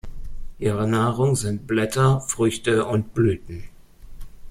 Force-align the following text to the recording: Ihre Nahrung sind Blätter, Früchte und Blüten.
Ihre 0.57 0.87
Nahrung 0.87 1.35
sind 1.35 1.67
Blätter, 1.67 2.21
Früchte 2.21 2.85
und 2.87 3.13
Blüten. 3.13 3.65